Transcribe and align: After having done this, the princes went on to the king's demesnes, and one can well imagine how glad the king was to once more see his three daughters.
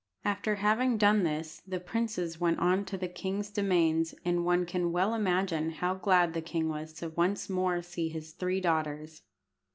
After 0.25 0.55
having 0.55 0.97
done 0.97 1.21
this, 1.21 1.61
the 1.67 1.79
princes 1.79 2.39
went 2.41 2.57
on 2.57 2.85
to 2.85 2.97
the 2.97 3.07
king's 3.07 3.51
demesnes, 3.51 4.15
and 4.25 4.43
one 4.43 4.65
can 4.65 4.91
well 4.91 5.13
imagine 5.13 5.69
how 5.69 5.93
glad 5.93 6.33
the 6.33 6.41
king 6.41 6.69
was 6.69 6.91
to 6.93 7.09
once 7.09 7.51
more 7.51 7.83
see 7.83 8.09
his 8.09 8.31
three 8.33 8.59
daughters. 8.61 9.21